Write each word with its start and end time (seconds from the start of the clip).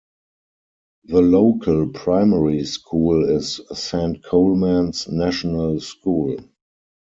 The 1.03 1.21
local 1.21 1.89
primary 1.89 2.65
school 2.65 3.29
is 3.29 3.61
Saint 3.75 4.23
Colman's 4.23 5.07
National 5.07 5.79
School. 5.79 6.37